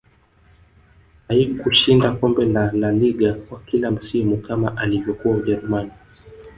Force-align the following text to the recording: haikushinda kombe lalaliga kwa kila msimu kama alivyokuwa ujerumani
haikushinda 1.27 2.11
kombe 2.11 2.45
lalaliga 2.45 3.33
kwa 3.33 3.59
kila 3.59 3.91
msimu 3.91 4.37
kama 4.37 4.77
alivyokuwa 4.77 5.37
ujerumani 5.37 5.91